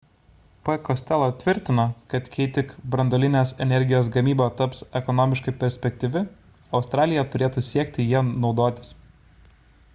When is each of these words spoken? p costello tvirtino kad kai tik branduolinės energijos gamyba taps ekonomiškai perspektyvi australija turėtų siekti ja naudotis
p 0.67 0.73
costello 0.85 1.25
tvirtino 1.43 1.83
kad 2.13 2.29
kai 2.35 2.47
tik 2.55 2.71
branduolinės 2.95 3.53
energijos 3.65 4.09
gamyba 4.15 4.47
taps 4.61 4.81
ekonomiškai 5.01 5.55
perspektyvi 5.65 6.25
australija 6.81 7.29
turėtų 7.37 7.65
siekti 7.73 8.11
ja 8.15 8.27
naudotis 8.31 8.95